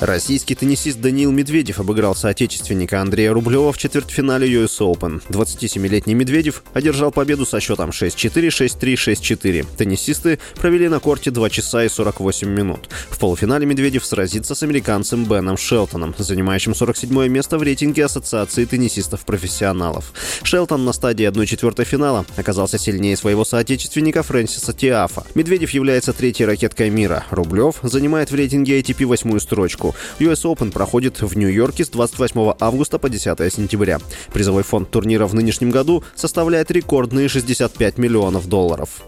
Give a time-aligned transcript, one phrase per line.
[0.00, 5.20] Российский теннисист Даниил Медведев обыграл соотечественника Андрея Рублева в четвертьфинале US Open.
[5.28, 9.66] 27-летний Медведев одержал победу со счетом 6-4, 6-3, 6-4.
[9.76, 12.88] Теннисисты провели на корте 2 часа и 48 минут.
[13.10, 20.14] В полуфинале Медведев сразится с американцем Беном Шелтоном, занимающим 47 место в рейтинге Ассоциации теннисистов-профессионалов.
[20.42, 25.24] Шелтон на стадии 1-4 финала оказался сильнее своего соотечественника Фрэнсиса Тиафа.
[25.34, 27.26] Медведев является третьей ракеткой мира.
[27.30, 29.89] Рублев занимает в рейтинге ATP восьмую строчку.
[30.18, 33.98] US Open проходит в Нью-Йорке с 28 августа по 10 сентября.
[34.32, 39.02] Призовой фонд турнира в нынешнем году составляет рекордные 65 миллионов долларов.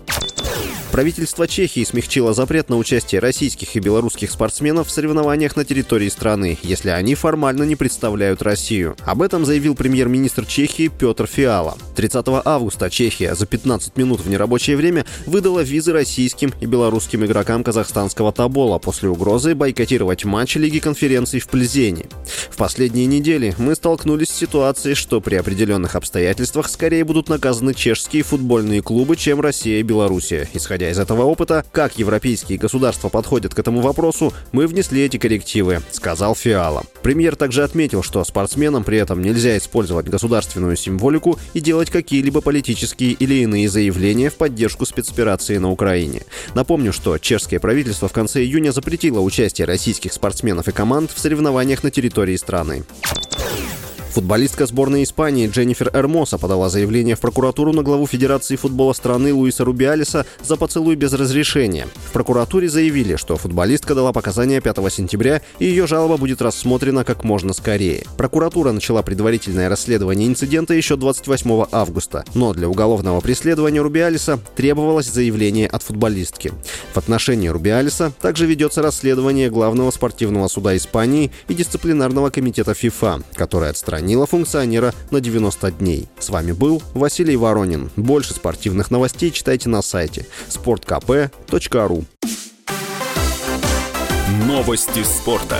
[0.93, 6.59] Правительство Чехии смягчило запрет на участие российских и белорусских спортсменов в соревнованиях на территории страны,
[6.63, 8.95] если они формально не представляют Россию.
[9.07, 11.79] Об этом заявил премьер-министр Чехии Петр Фиала.
[11.97, 17.65] 30 августа Чехия за 15 минут в нерабочее время выдала визы российским и белорусским игрокам
[17.65, 22.05] казахстанского Табола после угрозы бойкотировать матч Лиги конференций в Пльзене.
[22.51, 28.25] В последние недели мы столкнулись с ситуацией, что при определенных обстоятельствах скорее будут наказаны чешские
[28.25, 33.55] футбольные клубы, чем Россия и Белоруссия, исходя Исходя из этого опыта, как европейские государства подходят
[33.55, 36.83] к этому вопросу, мы внесли эти коррективы, сказал Фиала.
[37.05, 43.13] Премьер также отметил, что спортсменам при этом нельзя использовать государственную символику и делать какие-либо политические
[43.13, 46.23] или иные заявления в поддержку спецоперации на Украине.
[46.57, 51.85] Напомню, что чешское правительство в конце июня запретило участие российских спортсменов и команд в соревнованиях
[51.85, 52.83] на территории страны.
[54.13, 59.65] Футболистка сборной Испании Дженнифер Эрмоса подала заявление в прокуратуру на главу Федерации футбола страны Луиса
[59.65, 61.89] Рубиалиса за поцелуй без разрешения.
[62.09, 67.25] В прокуратуре заявили, что футболистка дала показания 5 сентября, и ее жалоба будет рассмотрена как
[67.25, 68.05] можно скорее.
[68.19, 75.69] Прокуратура начала предварительное расследование инцидента еще 28 августа, но для уголовного преследования Рубиалиса требовалось заявление
[75.69, 76.53] от футболистки.
[76.93, 83.71] В отношении Рубиалиса также ведется расследование Главного спортивного суда Испании и дисциплинарного комитета ФИФА, который
[83.71, 86.09] отстранил отстранила функционера на 90 дней.
[86.19, 87.91] С вами был Василий Воронин.
[87.95, 92.05] Больше спортивных новостей читайте на сайте sportkp.ru
[94.47, 95.59] Новости спорта.